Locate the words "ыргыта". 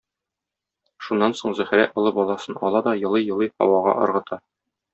4.09-4.43